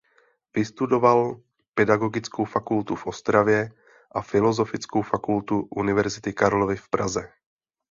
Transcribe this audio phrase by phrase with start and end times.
[0.55, 1.37] Vystudoval
[1.73, 3.71] Pedagogickou fakultu v Ostravě
[4.11, 7.31] a Filozofickou fakultu Univerzity Karlovy v Praze.